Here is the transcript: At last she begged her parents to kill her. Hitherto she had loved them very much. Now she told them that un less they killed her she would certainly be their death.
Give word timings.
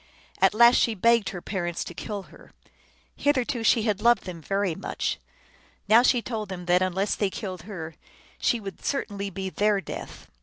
At 0.41 0.55
last 0.55 0.77
she 0.77 0.95
begged 0.95 1.29
her 1.29 1.43
parents 1.43 1.83
to 1.83 1.93
kill 1.93 2.23
her. 2.33 2.53
Hitherto 3.15 3.63
she 3.63 3.83
had 3.83 4.01
loved 4.01 4.23
them 4.23 4.41
very 4.41 4.73
much. 4.73 5.19
Now 5.87 6.01
she 6.01 6.23
told 6.23 6.49
them 6.49 6.65
that 6.65 6.81
un 6.81 6.93
less 6.93 7.13
they 7.13 7.29
killed 7.29 7.61
her 7.69 7.93
she 8.39 8.59
would 8.59 8.83
certainly 8.83 9.29
be 9.29 9.51
their 9.51 9.79
death. 9.79 10.25